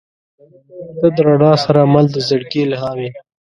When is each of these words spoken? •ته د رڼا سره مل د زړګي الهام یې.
•ته 0.99 1.07
د 1.15 1.17
رڼا 1.27 1.53
سره 1.65 1.81
مل 1.93 2.05
د 2.13 2.15
زړګي 2.27 2.61
الهام 2.65 2.97
یې. 3.03 3.11